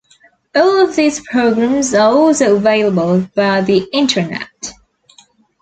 All 0.55 0.81
of 0.83 0.95
these 0.95 1.19
programmes 1.19 1.93
are 1.93 2.09
also 2.11 2.55
available 2.55 3.19
via 3.35 3.63
the 3.63 3.83
internet. 3.93 4.73